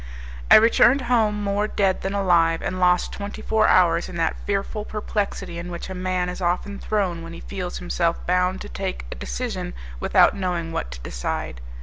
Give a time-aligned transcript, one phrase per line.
[0.49, 4.83] I returned home more dead than alive, and lost twenty four hours in that fearful
[4.83, 9.05] perplexity in which a man is often thrown when he feels himself bound to take
[9.11, 11.61] a decision without knowing what to decide.